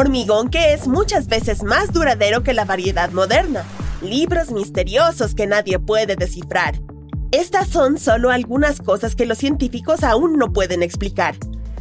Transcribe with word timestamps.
Hormigón 0.00 0.48
que 0.48 0.72
es 0.72 0.88
muchas 0.88 1.26
veces 1.26 1.62
más 1.62 1.92
duradero 1.92 2.42
que 2.42 2.54
la 2.54 2.64
variedad 2.64 3.10
moderna. 3.10 3.64
Libros 4.00 4.50
misteriosos 4.50 5.34
que 5.34 5.46
nadie 5.46 5.78
puede 5.78 6.16
descifrar. 6.16 6.80
Estas 7.32 7.68
son 7.68 7.98
solo 7.98 8.30
algunas 8.30 8.80
cosas 8.80 9.14
que 9.14 9.26
los 9.26 9.36
científicos 9.36 10.02
aún 10.02 10.38
no 10.38 10.54
pueden 10.54 10.82
explicar. 10.82 11.34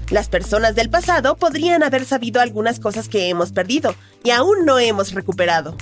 Las 0.09 0.27
personas 0.27 0.75
del 0.75 0.89
pasado 0.89 1.37
podrían 1.37 1.81
haber 1.81 2.03
sabido 2.03 2.41
algunas 2.41 2.81
cosas 2.81 3.07
que 3.07 3.29
hemos 3.29 3.53
perdido 3.53 3.95
y 4.21 4.31
aún 4.31 4.65
no 4.65 4.79
hemos 4.79 5.13
recuperado. 5.13 5.77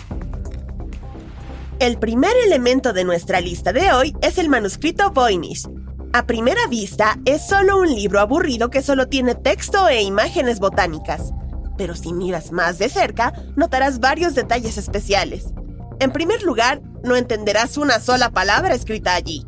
El 1.79 1.97
primer 1.97 2.33
elemento 2.45 2.93
de 2.93 3.03
nuestra 3.03 3.41
lista 3.41 3.73
de 3.73 3.91
hoy 3.93 4.15
es 4.21 4.37
el 4.37 4.47
manuscrito 4.47 5.09
Voynich. 5.09 5.67
A 6.13 6.27
primera 6.27 6.67
vista, 6.69 7.17
es 7.25 7.47
solo 7.47 7.79
un 7.79 7.87
libro 7.87 8.19
aburrido 8.19 8.69
que 8.69 8.83
solo 8.83 9.07
tiene 9.07 9.33
texto 9.33 9.87
e 9.89 10.03
imágenes 10.03 10.59
botánicas. 10.59 11.33
Pero 11.77 11.95
si 11.95 12.13
miras 12.13 12.51
más 12.51 12.79
de 12.79 12.89
cerca, 12.89 13.33
notarás 13.55 13.99
varios 13.99 14.35
detalles 14.35 14.77
especiales. 14.77 15.53
En 15.99 16.11
primer 16.11 16.43
lugar, 16.43 16.81
no 17.03 17.15
entenderás 17.15 17.77
una 17.77 17.99
sola 17.99 18.31
palabra 18.31 18.73
escrita 18.73 19.15
allí. 19.15 19.45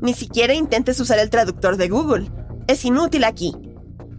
Ni 0.00 0.14
siquiera 0.14 0.54
intentes 0.54 1.00
usar 1.00 1.18
el 1.18 1.30
traductor 1.30 1.76
de 1.76 1.88
Google. 1.88 2.30
Es 2.66 2.84
inútil 2.84 3.24
aquí. 3.24 3.54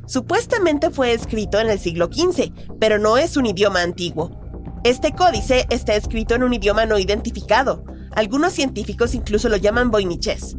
Supuestamente 0.05 0.89
fue 0.89 1.13
escrito 1.13 1.59
en 1.59 1.69
el 1.69 1.79
siglo 1.79 2.07
XV, 2.07 2.51
pero 2.79 2.97
no 2.97 3.17
es 3.17 3.35
un 3.35 3.45
idioma 3.45 3.81
antiguo. 3.81 4.31
Este 4.83 5.11
códice 5.11 5.65
está 5.69 5.95
escrito 5.95 6.35
en 6.35 6.43
un 6.43 6.53
idioma 6.53 6.85
no 6.85 6.97
identificado. 6.97 7.83
Algunos 8.15 8.53
científicos 8.53 9.13
incluso 9.13 9.49
lo 9.49 9.57
llaman 9.57 9.91
voiniches. 9.91 10.55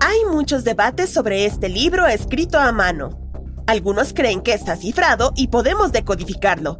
Hay 0.00 0.18
muchos 0.30 0.64
debates 0.64 1.08
sobre 1.08 1.46
este 1.46 1.70
libro 1.70 2.06
escrito 2.06 2.58
a 2.58 2.72
mano. 2.72 3.23
Algunos 3.66 4.12
creen 4.12 4.42
que 4.42 4.52
está 4.52 4.76
cifrado 4.76 5.32
y 5.36 5.48
podemos 5.48 5.90
decodificarlo. 5.90 6.78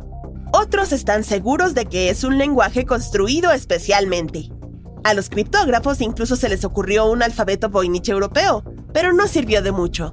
Otros 0.52 0.92
están 0.92 1.24
seguros 1.24 1.74
de 1.74 1.86
que 1.86 2.10
es 2.10 2.24
un 2.24 2.36
lenguaje 2.36 2.84
construido 2.84 3.52
especialmente. 3.52 4.50
A 5.02 5.14
los 5.14 5.30
criptógrafos 5.30 6.00
incluso 6.00 6.36
se 6.36 6.48
les 6.48 6.64
ocurrió 6.64 7.06
un 7.06 7.22
alfabeto 7.22 7.70
voynich 7.70 8.10
europeo, 8.10 8.64
pero 8.92 9.12
no 9.12 9.26
sirvió 9.28 9.62
de 9.62 9.72
mucho. 9.72 10.12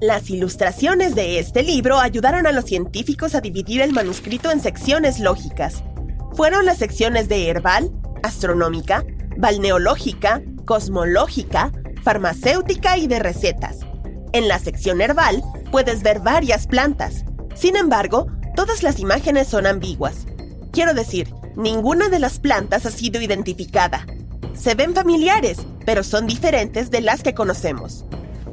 Las 0.00 0.30
ilustraciones 0.30 1.14
de 1.14 1.38
este 1.40 1.62
libro 1.62 1.98
ayudaron 1.98 2.46
a 2.46 2.52
los 2.52 2.66
científicos 2.66 3.34
a 3.34 3.40
dividir 3.40 3.80
el 3.80 3.92
manuscrito 3.92 4.50
en 4.50 4.60
secciones 4.60 5.18
lógicas. 5.18 5.82
Fueron 6.34 6.66
las 6.66 6.78
secciones 6.78 7.28
de 7.28 7.48
herbal, 7.48 7.90
astronómica, 8.22 9.04
balneológica, 9.36 10.42
cosmológica, 10.64 11.72
farmacéutica 12.02 12.98
y 12.98 13.06
de 13.06 13.18
recetas. 13.18 13.80
En 14.36 14.48
la 14.48 14.58
sección 14.58 15.00
herbal 15.00 15.42
puedes 15.72 16.02
ver 16.02 16.20
varias 16.20 16.66
plantas. 16.66 17.24
Sin 17.54 17.74
embargo, 17.74 18.26
todas 18.54 18.82
las 18.82 19.00
imágenes 19.00 19.48
son 19.48 19.66
ambiguas. 19.66 20.26
Quiero 20.72 20.92
decir, 20.92 21.32
ninguna 21.56 22.10
de 22.10 22.18
las 22.18 22.38
plantas 22.38 22.84
ha 22.84 22.90
sido 22.90 23.22
identificada. 23.22 24.06
Se 24.52 24.74
ven 24.74 24.92
familiares, 24.92 25.60
pero 25.86 26.04
son 26.04 26.26
diferentes 26.26 26.90
de 26.90 27.00
las 27.00 27.22
que 27.22 27.32
conocemos. 27.32 28.04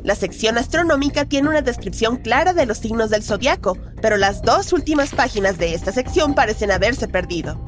La 0.05 0.16
sección 0.16 0.57
astronómica 0.57 1.25
tiene 1.25 1.49
una 1.49 1.61
descripción 1.61 2.16
clara 2.16 2.53
de 2.53 2.66
los 2.66 2.77
signos 2.77 3.09
del 3.09 3.22
zodiaco, 3.22 3.77
pero 4.01 4.16
las 4.16 4.41
dos 4.41 4.72
últimas 4.72 5.09
páginas 5.09 5.57
de 5.57 5.73
esta 5.73 5.91
sección 5.91 6.33
parecen 6.33 6.72
haberse 6.72 7.09
perdido. 7.09 7.61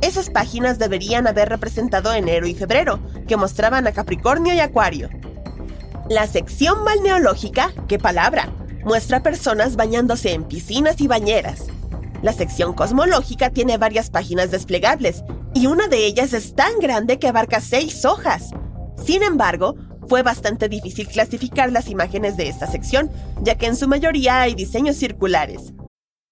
Esas 0.00 0.30
páginas 0.30 0.80
deberían 0.80 1.28
haber 1.28 1.48
representado 1.48 2.12
enero 2.12 2.48
y 2.48 2.56
febrero, 2.56 2.98
que 3.28 3.36
mostraban 3.36 3.86
a 3.86 3.92
Capricornio 3.92 4.52
y 4.52 4.58
Acuario. 4.58 5.10
La 6.12 6.26
sección 6.26 6.84
balneológica, 6.84 7.72
qué 7.88 7.98
palabra, 7.98 8.52
muestra 8.84 9.22
personas 9.22 9.76
bañándose 9.76 10.34
en 10.34 10.44
piscinas 10.44 11.00
y 11.00 11.06
bañeras. 11.08 11.68
La 12.20 12.34
sección 12.34 12.74
cosmológica 12.74 13.48
tiene 13.48 13.78
varias 13.78 14.10
páginas 14.10 14.50
desplegables, 14.50 15.24
y 15.54 15.68
una 15.68 15.88
de 15.88 16.04
ellas 16.04 16.34
es 16.34 16.54
tan 16.54 16.78
grande 16.80 17.18
que 17.18 17.28
abarca 17.28 17.62
seis 17.62 18.04
hojas. 18.04 18.50
Sin 19.02 19.22
embargo, 19.22 19.74
fue 20.06 20.22
bastante 20.22 20.68
difícil 20.68 21.08
clasificar 21.08 21.72
las 21.72 21.88
imágenes 21.88 22.36
de 22.36 22.50
esta 22.50 22.66
sección, 22.66 23.10
ya 23.40 23.56
que 23.56 23.64
en 23.64 23.76
su 23.76 23.88
mayoría 23.88 24.42
hay 24.42 24.54
diseños 24.54 24.96
circulares. 24.96 25.72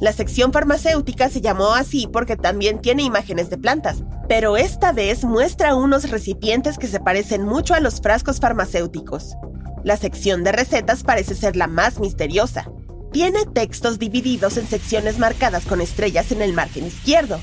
La 0.00 0.12
sección 0.12 0.52
farmacéutica 0.52 1.28
se 1.28 1.40
llamó 1.40 1.74
así 1.74 2.06
porque 2.06 2.36
también 2.36 2.80
tiene 2.80 3.02
imágenes 3.02 3.50
de 3.50 3.58
plantas, 3.58 4.04
pero 4.28 4.56
esta 4.56 4.92
vez 4.92 5.24
muestra 5.24 5.74
unos 5.74 6.08
recipientes 6.10 6.78
que 6.78 6.86
se 6.86 7.00
parecen 7.00 7.44
mucho 7.44 7.74
a 7.74 7.80
los 7.80 8.00
frascos 8.00 8.38
farmacéuticos. 8.38 9.34
La 9.82 9.96
sección 9.96 10.44
de 10.44 10.52
recetas 10.52 11.02
parece 11.02 11.34
ser 11.34 11.56
la 11.56 11.66
más 11.66 11.98
misteriosa. 11.98 12.70
Tiene 13.10 13.44
textos 13.44 13.98
divididos 13.98 14.56
en 14.56 14.68
secciones 14.68 15.18
marcadas 15.18 15.64
con 15.64 15.80
estrellas 15.80 16.30
en 16.30 16.42
el 16.42 16.52
margen 16.52 16.86
izquierdo. 16.86 17.40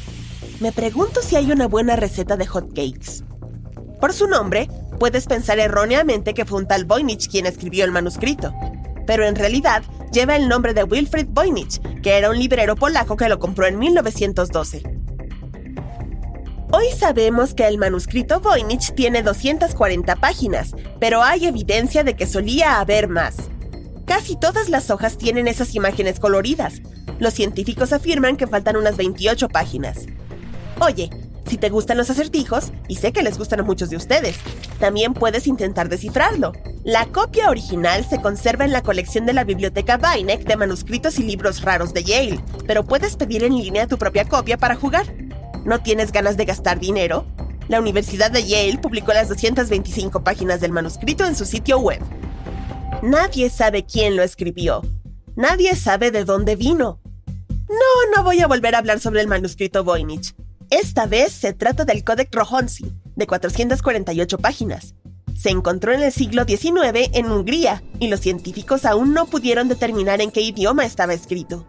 Me 0.62 0.72
pregunto 0.72 1.22
si 1.22 1.36
hay 1.36 1.52
una 1.52 1.68
buena 1.68 1.98
receta 1.98 2.38
de 2.38 2.46
hotcakes. 2.46 3.26
Por 4.00 4.14
su 4.14 4.28
nombre, 4.28 4.70
puedes 4.98 5.26
pensar 5.26 5.60
erróneamente 5.60 6.34
que 6.34 6.46
fue 6.46 6.60
un 6.60 6.68
tal 6.68 6.86
Voynich 6.86 7.30
quien 7.30 7.48
escribió 7.48 7.84
el 7.84 7.92
manuscrito, 7.92 8.54
pero 9.06 9.26
en 9.26 9.36
realidad 9.36 9.84
lleva 10.16 10.38
el 10.38 10.48
nombre 10.48 10.74
de 10.74 10.86
Wilfrid 10.86 11.28
Voynich, 11.28 11.82
que 12.02 12.18
era 12.18 12.30
un 12.30 12.40
librero 12.40 12.78
polaco 12.78 13.18
que 13.18 13.28
lo 13.28 13.38
compró 13.38 13.68
en 13.68 13.78
1912. 13.78 14.84
Hoy 16.72 16.86
sabemos 16.98 17.54
que 17.54 17.68
el 17.68 17.78
manuscrito 17.78 18.40
Voynich 18.40 18.96
tiene 18.96 19.24
240 19.24 20.16
páginas, 20.16 20.74
pero 21.02 21.22
hay 21.22 21.48
evidencia 21.48 22.06
de 22.06 22.16
que 22.16 22.28
solía 22.28 22.80
haber 22.80 23.10
más. 23.10 23.36
Casi 24.06 24.38
todas 24.38 24.70
las 24.70 24.90
hojas 24.90 25.18
tienen 25.18 25.50
esas 25.50 25.76
imágenes 25.76 26.22
coloridas. 26.22 26.82
Los 27.20 27.34
científicos 27.34 27.92
afirman 27.92 28.38
que 28.38 28.48
faltan 28.48 28.78
unas 28.78 28.96
28 28.96 29.50
páginas. 29.50 30.06
Oye, 30.80 31.10
si 31.48 31.58
te 31.58 31.70
gustan 31.70 31.98
los 31.98 32.10
acertijos, 32.10 32.72
y 32.88 32.96
sé 32.96 33.12
que 33.12 33.24
les 33.24 33.38
gustan 33.38 33.60
a 33.60 33.64
muchos 33.64 33.90
de 33.90 33.98
ustedes, 33.98 34.38
también 34.80 35.14
puedes 35.14 35.48
intentar 35.48 35.90
descifrarlo. 35.90 36.54
La 36.84 37.06
copia 37.08 37.50
original 37.50 38.06
se 38.06 38.22
conserva 38.22 38.66
en 38.66 38.72
la 38.72 38.84
colección 38.84 39.26
de 39.26 39.34
la 39.34 39.44
Biblioteca 39.44 39.98
Beinecke 39.98 40.46
de 40.46 40.58
manuscritos 40.58 41.20
y 41.20 41.24
libros 41.24 41.62
raros 41.62 41.94
de 41.94 42.04
Yale, 42.04 42.40
pero 42.68 42.84
puedes 42.84 43.16
pedir 43.16 43.44
en 43.44 43.56
línea 43.56 43.88
tu 43.88 43.98
propia 43.98 44.26
copia 44.26 44.58
para 44.58 44.76
jugar. 44.76 45.06
¿No 45.66 45.82
tienes 45.82 46.12
ganas 46.12 46.38
de 46.38 46.46
gastar 46.46 46.80
dinero? 46.80 47.26
La 47.68 47.80
Universidad 47.80 48.32
de 48.32 48.46
Yale 48.46 48.78
publicó 48.78 49.14
las 49.14 49.30
225 49.30 50.24
páginas 50.24 50.62
del 50.62 50.72
manuscrito 50.72 51.26
en 51.26 51.36
su 51.36 51.46
sitio 51.46 51.80
web. 51.80 52.02
Nadie 53.02 53.50
sabe 53.50 53.86
quién 53.86 54.16
lo 54.16 54.24
escribió. 54.24 54.82
Nadie 55.36 55.76
sabe 55.76 56.12
de 56.12 56.24
dónde 56.24 56.56
vino. 56.56 57.00
No, 57.48 58.16
no 58.16 58.24
voy 58.24 58.42
a 58.42 58.48
volver 58.48 58.76
a 58.76 58.78
hablar 58.78 59.00
sobre 59.00 59.22
el 59.22 59.28
manuscrito 59.28 59.84
Voynich. 59.84 60.36
Esta 60.70 61.06
vez 61.06 61.32
se 61.32 61.54
trata 61.54 61.86
del 61.86 62.04
Codex 62.04 62.32
Rohonsi, 62.32 62.92
de 63.16 63.28
448 63.28 64.38
páginas. 64.40 64.96
Se 65.36 65.50
encontró 65.50 65.94
en 65.94 66.02
el 66.02 66.12
siglo 66.12 66.46
XIX 66.46 67.10
en 67.14 67.32
Hungría 67.32 67.84
y 68.00 68.08
los 68.08 68.22
científicos 68.22 68.86
aún 68.86 69.14
no 69.14 69.26
pudieron 69.26 69.68
determinar 69.68 70.22
en 70.22 70.32
qué 70.32 70.42
idioma 70.42 70.86
estaba 70.86 71.14
escrito. 71.14 71.68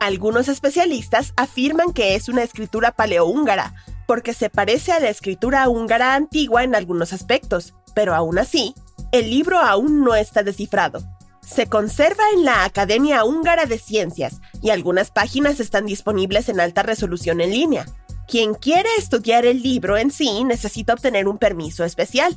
Algunos 0.00 0.48
especialistas 0.48 1.32
afirman 1.36 1.92
que 1.92 2.14
es 2.14 2.28
una 2.28 2.42
escritura 2.42 2.92
paleohúngara, 2.92 3.74
porque 4.06 4.34
se 4.34 4.50
parece 4.50 4.92
a 4.92 5.00
la 5.00 5.08
escritura 5.08 5.68
húngara 5.68 6.14
antigua 6.14 6.62
en 6.62 6.74
algunos 6.74 7.12
aspectos, 7.12 7.74
pero 7.94 8.14
aún 8.14 8.38
así, 8.38 8.74
el 9.12 9.30
libro 9.30 9.58
aún 9.58 10.04
no 10.04 10.14
está 10.14 10.42
descifrado. 10.42 11.02
Se 11.40 11.66
conserva 11.68 12.24
en 12.34 12.44
la 12.44 12.64
Academia 12.64 13.24
Húngara 13.24 13.66
de 13.66 13.78
Ciencias 13.78 14.40
y 14.62 14.70
algunas 14.70 15.10
páginas 15.10 15.60
están 15.60 15.86
disponibles 15.86 16.48
en 16.48 16.60
alta 16.60 16.82
resolución 16.82 17.40
en 17.40 17.50
línea. 17.50 17.86
Quien 18.26 18.54
quiere 18.54 18.88
estudiar 18.98 19.46
el 19.46 19.62
libro 19.62 19.96
en 19.96 20.10
sí 20.10 20.42
necesita 20.42 20.94
obtener 20.94 21.28
un 21.28 21.38
permiso 21.38 21.84
especial. 21.84 22.36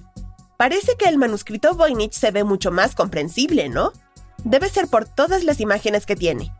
Parece 0.56 0.96
que 0.98 1.10
el 1.10 1.18
manuscrito 1.18 1.74
Voynich 1.74 2.14
se 2.14 2.30
ve 2.30 2.44
mucho 2.44 2.70
más 2.70 2.94
comprensible, 2.94 3.70
¿no? 3.70 3.92
Debe 4.44 4.70
ser 4.70 4.88
por 4.88 5.06
todas 5.06 5.44
las 5.44 5.60
imágenes 5.60 6.06
que 6.06 6.16
tiene. 6.16 6.54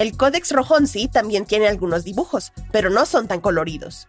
El 0.00 0.16
Codex 0.16 0.50
Rohonsi 0.50 1.06
también 1.06 1.44
tiene 1.44 1.68
algunos 1.68 2.02
dibujos, 2.02 2.52
pero 2.72 2.90
no 2.90 3.06
son 3.06 3.28
tan 3.28 3.40
coloridos. 3.40 4.08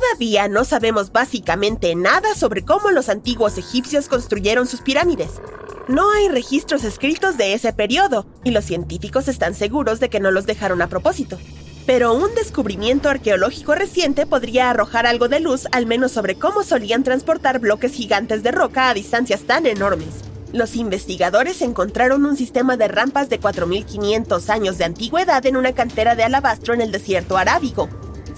Todavía 0.00 0.48
no 0.48 0.64
sabemos 0.64 1.12
básicamente 1.12 1.94
nada 1.94 2.34
sobre 2.34 2.64
cómo 2.64 2.90
los 2.90 3.10
antiguos 3.10 3.58
egipcios 3.58 4.08
construyeron 4.08 4.66
sus 4.66 4.80
pirámides. 4.80 5.32
No 5.88 6.10
hay 6.10 6.28
registros 6.28 6.84
escritos 6.84 7.36
de 7.36 7.52
ese 7.52 7.74
periodo, 7.74 8.26
y 8.42 8.50
los 8.50 8.64
científicos 8.64 9.28
están 9.28 9.54
seguros 9.54 10.00
de 10.00 10.08
que 10.08 10.18
no 10.18 10.30
los 10.30 10.46
dejaron 10.46 10.80
a 10.80 10.86
propósito. 10.86 11.38
Pero 11.84 12.14
un 12.14 12.34
descubrimiento 12.34 13.10
arqueológico 13.10 13.74
reciente 13.74 14.24
podría 14.24 14.70
arrojar 14.70 15.06
algo 15.06 15.28
de 15.28 15.40
luz 15.40 15.66
al 15.70 15.84
menos 15.84 16.12
sobre 16.12 16.34
cómo 16.34 16.62
solían 16.62 17.02
transportar 17.02 17.58
bloques 17.58 17.92
gigantes 17.92 18.42
de 18.42 18.52
roca 18.52 18.88
a 18.88 18.94
distancias 18.94 19.42
tan 19.42 19.66
enormes. 19.66 20.24
Los 20.52 20.76
investigadores 20.76 21.60
encontraron 21.60 22.24
un 22.24 22.36
sistema 22.36 22.78
de 22.78 22.88
rampas 22.88 23.28
de 23.28 23.38
4.500 23.38 24.48
años 24.48 24.78
de 24.78 24.84
antigüedad 24.84 25.44
en 25.44 25.58
una 25.58 25.74
cantera 25.74 26.14
de 26.14 26.24
alabastro 26.24 26.72
en 26.72 26.80
el 26.80 26.90
desierto 26.90 27.36
arábigo, 27.36 27.88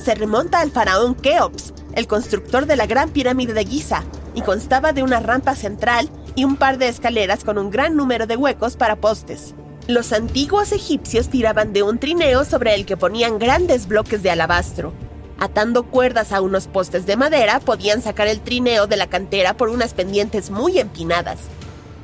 se 0.03 0.15
remonta 0.15 0.61
al 0.61 0.71
faraón 0.71 1.15
Keops, 1.15 1.73
el 1.95 2.07
constructor 2.07 2.67
de 2.67 2.77
la 2.77 2.87
gran 2.87 3.11
pirámide 3.11 3.55
de 3.55 3.65
Giza, 3.65 4.05
y 4.35 4.43
constaba 4.43 4.93
de 4.93 5.03
una 5.03 5.21
rampa 5.21 5.55
central 5.55 6.09
y 6.35 6.45
un 6.45 6.57
par 6.57 6.79
de 6.79 6.89
escaleras 6.89 7.45
con 7.45 7.59
un 7.59 7.71
gran 7.71 7.97
número 7.97 8.27
de 8.27 8.37
huecos 8.37 8.77
para 8.77 8.97
postes. 8.97 9.55
Los 9.89 10.13
antiguos 10.13 10.73
egipcios 10.73 11.29
tiraban 11.29 11.73
de 11.73 11.83
un 11.83 11.99
trineo 11.99 12.45
sobre 12.45 12.75
el 12.75 12.87
que 12.87 12.97
ponían 12.97 13.39
grandes 13.39 13.87
bloques 13.89 14.23
de 14.23 14.31
alabastro. 14.31 14.93
Atando 15.39 15.83
cuerdas 15.85 16.33
a 16.33 16.41
unos 16.41 16.69
postes 16.69 17.05
de 17.05 17.17
madera 17.17 17.59
podían 17.59 18.01
sacar 18.01 18.29
el 18.29 18.41
trineo 18.41 18.87
de 18.87 18.97
la 18.97 19.09
cantera 19.09 19.57
por 19.57 19.69
unas 19.69 19.93
pendientes 19.93 20.51
muy 20.51 20.79
empinadas. 20.79 21.39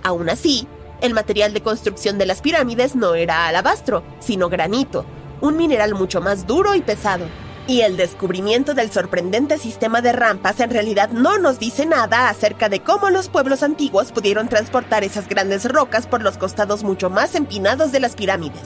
Aún 0.03 0.29
así, 0.29 0.67
el 1.01 1.15
material 1.15 1.55
de 1.55 1.63
construcción 1.63 2.19
de 2.19 2.27
las 2.27 2.41
pirámides 2.41 2.97
no 2.97 3.15
era 3.15 3.47
alabastro, 3.47 4.03
sino 4.19 4.49
granito, 4.49 5.05
un 5.41 5.57
mineral 5.57 5.95
mucho 5.95 6.21
más 6.21 6.47
duro 6.49 6.75
y 6.75 6.81
pesado. 6.81 7.27
Y 7.69 7.83
el 7.83 7.99
descubrimiento 7.99 8.73
del 8.73 8.91
sorprendente 8.91 9.59
sistema 9.59 10.01
de 10.01 10.13
rampas 10.13 10.59
en 10.61 10.71
realidad 10.71 11.11
no 11.11 11.37
nos 11.37 11.59
dice 11.59 11.85
nada 11.85 12.31
acerca 12.31 12.71
de 12.71 12.81
cómo 12.81 13.11
los 13.11 13.29
pueblos 13.29 13.63
antiguos 13.63 14.11
pudieron 14.11 14.49
transportar 14.49 15.05
esas 15.05 15.29
grandes 15.29 15.71
rocas 15.71 16.07
por 16.07 16.23
los 16.23 16.39
costados 16.39 16.83
mucho 16.83 17.11
más 17.11 17.35
empinados 17.35 17.93
de 17.93 18.01
las 18.01 18.17
pirámides. 18.17 18.63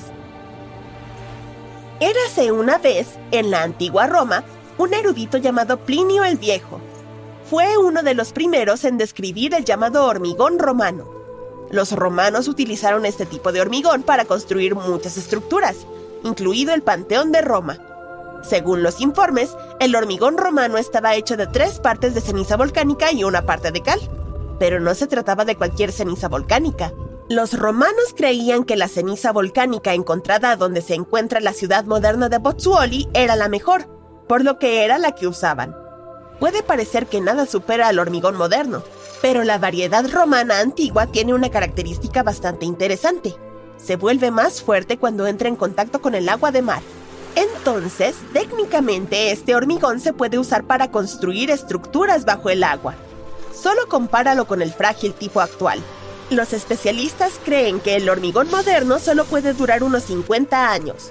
Érase 1.98 2.52
una 2.52 2.78
vez, 2.78 3.08
en 3.32 3.50
la 3.50 3.64
antigua 3.64 4.06
Roma, 4.06 4.44
un 4.78 4.94
erudito 4.94 5.36
llamado 5.36 5.78
Plinio 5.78 6.22
el 6.22 6.36
Viejo. 6.36 6.80
Fue 7.50 7.76
uno 7.78 8.04
de 8.04 8.14
los 8.14 8.32
primeros 8.32 8.84
en 8.84 8.98
describir 8.98 9.52
el 9.54 9.64
llamado 9.64 10.06
hormigón 10.06 10.60
romano. 10.60 11.08
Los 11.72 11.90
romanos 11.90 12.46
utilizaron 12.46 13.04
este 13.04 13.26
tipo 13.26 13.50
de 13.50 13.62
hormigón 13.62 14.04
para 14.04 14.26
construir 14.26 14.76
muchas 14.76 15.16
estructuras, 15.16 15.74
incluido 16.22 16.72
el 16.72 16.82
Panteón 16.82 17.32
de 17.32 17.40
Roma, 17.40 17.80
según 18.42 18.82
los 18.82 19.00
informes, 19.00 19.56
el 19.78 19.94
hormigón 19.94 20.36
romano 20.36 20.76
estaba 20.76 21.14
hecho 21.14 21.36
de 21.36 21.46
tres 21.46 21.78
partes 21.78 22.14
de 22.14 22.20
ceniza 22.20 22.56
volcánica 22.56 23.12
y 23.12 23.24
una 23.24 23.46
parte 23.46 23.70
de 23.70 23.82
cal. 23.82 24.00
Pero 24.58 24.80
no 24.80 24.94
se 24.94 25.06
trataba 25.06 25.44
de 25.44 25.56
cualquier 25.56 25.92
ceniza 25.92 26.28
volcánica. 26.28 26.92
Los 27.28 27.58
romanos 27.58 28.14
creían 28.16 28.64
que 28.64 28.76
la 28.76 28.88
ceniza 28.88 29.32
volcánica 29.32 29.94
encontrada 29.94 30.56
donde 30.56 30.82
se 30.82 30.94
encuentra 30.94 31.40
la 31.40 31.52
ciudad 31.52 31.84
moderna 31.84 32.28
de 32.28 32.40
Pozzuoli 32.40 33.08
era 33.14 33.36
la 33.36 33.48
mejor, 33.48 33.86
por 34.28 34.44
lo 34.44 34.58
que 34.58 34.84
era 34.84 34.98
la 34.98 35.12
que 35.12 35.28
usaban. 35.28 35.76
Puede 36.40 36.64
parecer 36.64 37.06
que 37.06 37.20
nada 37.20 37.46
supera 37.46 37.86
al 37.88 38.00
hormigón 38.00 38.36
moderno, 38.36 38.82
pero 39.22 39.44
la 39.44 39.58
variedad 39.58 40.04
romana 40.10 40.58
antigua 40.58 41.06
tiene 41.06 41.32
una 41.32 41.50
característica 41.50 42.24
bastante 42.24 42.66
interesante. 42.66 43.36
Se 43.76 43.94
vuelve 43.96 44.32
más 44.32 44.62
fuerte 44.62 44.98
cuando 44.98 45.26
entra 45.28 45.48
en 45.48 45.56
contacto 45.56 46.02
con 46.02 46.16
el 46.16 46.28
agua 46.28 46.50
de 46.50 46.62
mar 46.62 46.82
entonces, 47.34 48.16
técnicamente 48.32 49.30
este 49.30 49.54
hormigón 49.54 50.00
se 50.00 50.12
puede 50.12 50.38
usar 50.38 50.64
para 50.64 50.90
construir 50.90 51.50
estructuras 51.50 52.24
bajo 52.24 52.50
el 52.50 52.62
agua. 52.62 52.94
Solo 53.54 53.88
compáralo 53.88 54.46
con 54.46 54.62
el 54.62 54.72
frágil 54.72 55.14
tipo 55.14 55.40
actual. 55.40 55.80
Los 56.30 56.52
especialistas 56.52 57.34
creen 57.44 57.80
que 57.80 57.96
el 57.96 58.08
hormigón 58.08 58.50
moderno 58.50 58.98
solo 58.98 59.24
puede 59.24 59.52
durar 59.52 59.82
unos 59.82 60.04
50 60.04 60.70
años, 60.70 61.10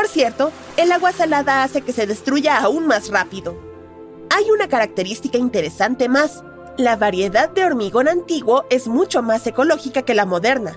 Por 0.00 0.08
cierto, 0.08 0.50
el 0.78 0.92
agua 0.92 1.12
salada 1.12 1.62
hace 1.62 1.82
que 1.82 1.92
se 1.92 2.06
destruya 2.06 2.56
aún 2.56 2.86
más 2.86 3.10
rápido. 3.10 3.54
Hay 4.30 4.50
una 4.50 4.66
característica 4.66 5.36
interesante 5.36 6.08
más. 6.08 6.42
La 6.78 6.96
variedad 6.96 7.50
de 7.50 7.66
hormigón 7.66 8.08
antiguo 8.08 8.64
es 8.70 8.88
mucho 8.88 9.20
más 9.20 9.46
ecológica 9.46 10.00
que 10.00 10.14
la 10.14 10.24
moderna. 10.24 10.74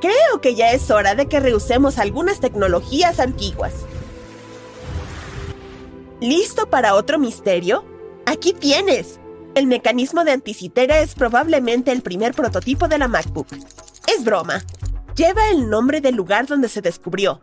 Creo 0.00 0.40
que 0.40 0.54
ya 0.54 0.72
es 0.72 0.90
hora 0.90 1.14
de 1.14 1.26
que 1.26 1.38
reusemos 1.38 1.98
algunas 1.98 2.40
tecnologías 2.40 3.20
antiguas. 3.20 3.74
¿Listo 6.22 6.70
para 6.70 6.94
otro 6.94 7.18
misterio? 7.18 7.84
Aquí 8.24 8.54
tienes. 8.54 9.20
El 9.54 9.66
mecanismo 9.66 10.24
de 10.24 10.32
anticitera 10.32 11.00
es 11.00 11.14
probablemente 11.14 11.92
el 11.92 12.00
primer 12.00 12.32
prototipo 12.32 12.88
de 12.88 12.96
la 12.96 13.08
MacBook. 13.08 13.48
Es 14.08 14.24
broma. 14.24 14.64
Lleva 15.14 15.50
el 15.50 15.68
nombre 15.68 16.00
del 16.00 16.14
lugar 16.14 16.46
donde 16.46 16.70
se 16.70 16.80
descubrió, 16.80 17.38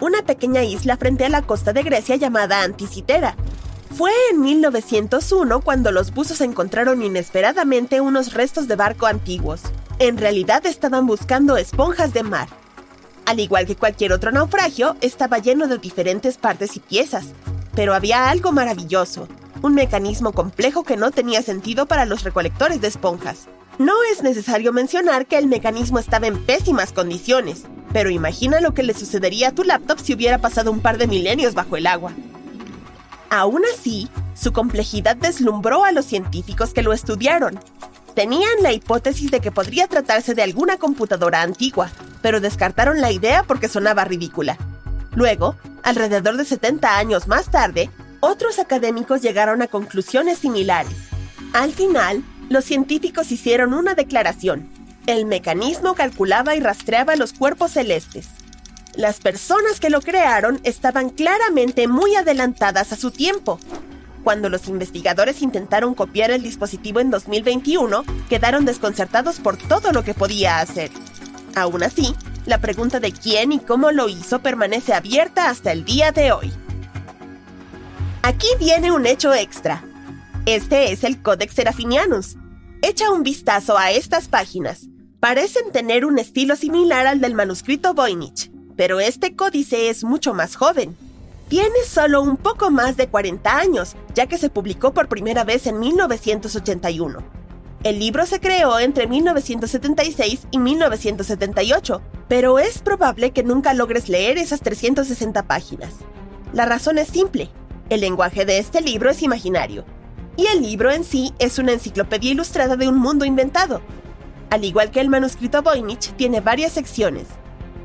una 0.00 0.22
pequeña 0.22 0.62
isla 0.64 0.96
frente 0.96 1.24
a 1.24 1.28
la 1.28 1.42
costa 1.42 1.72
de 1.72 1.82
Grecia 1.82 2.16
llamada 2.16 2.62
Anticitera. 2.62 3.36
Fue 3.96 4.10
en 4.30 4.40
1901 4.40 5.60
cuando 5.60 5.90
los 5.90 6.12
buzos 6.12 6.40
encontraron 6.40 7.02
inesperadamente 7.02 8.00
unos 8.00 8.34
restos 8.34 8.68
de 8.68 8.76
barco 8.76 9.06
antiguos. 9.06 9.62
En 9.98 10.18
realidad 10.18 10.66
estaban 10.66 11.06
buscando 11.06 11.56
esponjas 11.56 12.12
de 12.12 12.22
mar. 12.22 12.48
Al 13.24 13.40
igual 13.40 13.66
que 13.66 13.76
cualquier 13.76 14.12
otro 14.12 14.30
naufragio, 14.32 14.96
estaba 15.00 15.38
lleno 15.38 15.66
de 15.66 15.78
diferentes 15.78 16.36
partes 16.36 16.76
y 16.76 16.80
piezas. 16.80 17.26
Pero 17.74 17.94
había 17.94 18.28
algo 18.28 18.52
maravilloso, 18.52 19.28
un 19.62 19.74
mecanismo 19.74 20.32
complejo 20.32 20.84
que 20.84 20.96
no 20.96 21.10
tenía 21.10 21.42
sentido 21.42 21.86
para 21.86 22.06
los 22.06 22.22
recolectores 22.22 22.80
de 22.80 22.88
esponjas. 22.88 23.48
No 23.78 23.94
es 24.12 24.22
necesario 24.22 24.72
mencionar 24.72 25.26
que 25.26 25.38
el 25.38 25.46
mecanismo 25.46 25.98
estaba 25.98 26.26
en 26.26 26.44
pésimas 26.44 26.92
condiciones, 26.92 27.64
pero 27.96 28.10
imagina 28.10 28.60
lo 28.60 28.74
que 28.74 28.82
le 28.82 28.92
sucedería 28.92 29.48
a 29.48 29.52
tu 29.52 29.64
laptop 29.64 29.98
si 29.98 30.12
hubiera 30.12 30.36
pasado 30.36 30.70
un 30.70 30.80
par 30.80 30.98
de 30.98 31.06
milenios 31.06 31.54
bajo 31.54 31.78
el 31.78 31.86
agua. 31.86 32.12
Aún 33.30 33.62
así, 33.72 34.10
su 34.34 34.52
complejidad 34.52 35.16
deslumbró 35.16 35.82
a 35.82 35.92
los 35.92 36.04
científicos 36.04 36.74
que 36.74 36.82
lo 36.82 36.92
estudiaron. 36.92 37.58
Tenían 38.14 38.52
la 38.60 38.74
hipótesis 38.74 39.30
de 39.30 39.40
que 39.40 39.50
podría 39.50 39.86
tratarse 39.86 40.34
de 40.34 40.42
alguna 40.42 40.76
computadora 40.76 41.40
antigua, 41.40 41.88
pero 42.20 42.38
descartaron 42.38 43.00
la 43.00 43.12
idea 43.12 43.44
porque 43.44 43.66
sonaba 43.66 44.04
ridícula. 44.04 44.58
Luego, 45.14 45.56
alrededor 45.82 46.36
de 46.36 46.44
70 46.44 46.98
años 46.98 47.28
más 47.28 47.50
tarde, 47.50 47.88
otros 48.20 48.58
académicos 48.58 49.22
llegaron 49.22 49.62
a 49.62 49.68
conclusiones 49.68 50.36
similares. 50.36 50.98
Al 51.54 51.72
final, 51.72 52.22
los 52.50 52.66
científicos 52.66 53.32
hicieron 53.32 53.72
una 53.72 53.94
declaración. 53.94 54.75
El 55.06 55.24
mecanismo 55.24 55.94
calculaba 55.94 56.56
y 56.56 56.60
rastreaba 56.60 57.14
los 57.14 57.32
cuerpos 57.32 57.72
celestes. 57.72 58.26
Las 58.96 59.20
personas 59.20 59.78
que 59.78 59.88
lo 59.88 60.00
crearon 60.00 60.58
estaban 60.64 61.10
claramente 61.10 61.86
muy 61.86 62.16
adelantadas 62.16 62.92
a 62.92 62.96
su 62.96 63.12
tiempo. 63.12 63.60
Cuando 64.24 64.48
los 64.48 64.66
investigadores 64.66 65.42
intentaron 65.42 65.94
copiar 65.94 66.32
el 66.32 66.42
dispositivo 66.42 66.98
en 66.98 67.10
2021, 67.10 68.04
quedaron 68.28 68.64
desconcertados 68.64 69.38
por 69.38 69.56
todo 69.56 69.92
lo 69.92 70.02
que 70.02 70.12
podía 70.12 70.58
hacer. 70.58 70.90
Aún 71.54 71.84
así, 71.84 72.12
la 72.44 72.58
pregunta 72.58 72.98
de 72.98 73.12
quién 73.12 73.52
y 73.52 73.60
cómo 73.60 73.92
lo 73.92 74.08
hizo 74.08 74.40
permanece 74.40 74.92
abierta 74.92 75.50
hasta 75.50 75.70
el 75.70 75.84
día 75.84 76.10
de 76.10 76.32
hoy. 76.32 76.52
Aquí 78.22 78.48
viene 78.58 78.90
un 78.90 79.06
hecho 79.06 79.32
extra. 79.32 79.84
Este 80.46 80.90
es 80.90 81.04
el 81.04 81.22
Codex 81.22 81.54
Serafinianus. 81.54 82.34
Echa 82.82 83.12
un 83.12 83.22
vistazo 83.22 83.78
a 83.78 83.92
estas 83.92 84.26
páginas. 84.26 84.88
Parecen 85.20 85.72
tener 85.72 86.04
un 86.04 86.18
estilo 86.18 86.56
similar 86.56 87.06
al 87.06 87.22
del 87.22 87.34
manuscrito 87.34 87.94
Voynich, 87.94 88.50
pero 88.76 89.00
este 89.00 89.34
códice 89.34 89.88
es 89.88 90.04
mucho 90.04 90.34
más 90.34 90.56
joven. 90.56 90.94
Tiene 91.48 91.84
solo 91.88 92.20
un 92.22 92.36
poco 92.36 92.70
más 92.70 92.98
de 92.98 93.08
40 93.08 93.56
años, 93.56 93.96
ya 94.14 94.26
que 94.26 94.36
se 94.36 94.50
publicó 94.50 94.92
por 94.92 95.08
primera 95.08 95.42
vez 95.42 95.66
en 95.66 95.80
1981. 95.80 97.20
El 97.82 97.98
libro 97.98 98.26
se 98.26 98.40
creó 98.40 98.78
entre 98.78 99.06
1976 99.06 100.48
y 100.50 100.58
1978, 100.58 102.02
pero 102.28 102.58
es 102.58 102.78
probable 102.78 103.30
que 103.30 103.42
nunca 103.42 103.72
logres 103.72 104.10
leer 104.10 104.36
esas 104.36 104.60
360 104.60 105.44
páginas. 105.44 105.94
La 106.52 106.66
razón 106.66 106.98
es 106.98 107.08
simple. 107.08 107.48
El 107.88 108.02
lenguaje 108.02 108.44
de 108.44 108.58
este 108.58 108.82
libro 108.82 109.08
es 109.08 109.22
imaginario, 109.22 109.86
y 110.36 110.46
el 110.48 110.62
libro 110.62 110.90
en 110.90 111.04
sí 111.04 111.32
es 111.38 111.58
una 111.58 111.72
enciclopedia 111.72 112.32
ilustrada 112.32 112.76
de 112.76 112.88
un 112.88 112.98
mundo 112.98 113.24
inventado. 113.24 113.80
Al 114.50 114.64
igual 114.64 114.90
que 114.90 115.00
el 115.00 115.08
manuscrito 115.08 115.62
Voynich, 115.62 116.12
tiene 116.16 116.40
varias 116.40 116.72
secciones. 116.72 117.26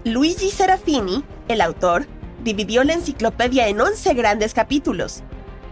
Luigi 0.03 0.49
Serafini, 0.49 1.23
el 1.47 1.61
autor, 1.61 2.05
dividió 2.43 2.83
la 2.83 2.93
enciclopedia 2.93 3.67
en 3.67 3.81
11 3.81 4.13
grandes 4.13 4.53
capítulos. 4.53 5.23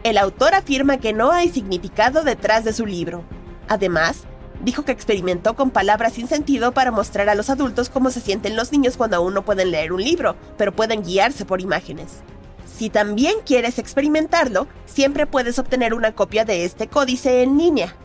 El 0.04 0.18
autor 0.18 0.56
afirma 0.56 0.98
que 0.98 1.14
no 1.14 1.32
hay 1.32 1.50
significado 1.50 2.24
detrás 2.24 2.64
de 2.64 2.74
su 2.74 2.86
libro, 2.86 3.24
Además, 3.70 4.24
dijo 4.64 4.84
que 4.84 4.92
experimentó 4.92 5.56
con 5.56 5.70
palabras 5.70 6.14
sin 6.14 6.28
sentido 6.28 6.74
para 6.74 6.92
mostrar 6.92 7.30
a 7.30 7.36
los 7.36 7.52
adultos 7.52 7.90
cómo 7.90 8.10
se 8.10 8.20
sienten 8.20 8.56
los 8.56 8.72
niños 8.72 8.98
cuando 8.98 9.16
aún 9.18 9.36
no 9.36 9.46
pueden 9.46 9.72
leer 9.72 9.94
un 9.94 10.04
libro, 10.04 10.36
pero 10.58 10.76
pueden 10.76 11.04
guiarse 11.04 11.46
por 11.46 11.62
imágenes. 11.62 12.08
Si 12.66 12.90
también 12.90 13.36
quieres 13.46 13.78
experimentarlo, 13.78 14.68
siempre 14.86 15.28
puedes 15.28 15.60
obtener 15.60 15.94
una 15.94 16.14
copia 16.14 16.46
de 16.46 16.66
este 16.66 16.88
códice 16.88 17.44
en 17.44 17.58
línea. 17.58 17.96